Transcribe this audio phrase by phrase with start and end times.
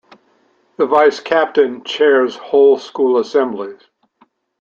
[0.77, 3.81] The Vice-Captain chairs whole school assemblies.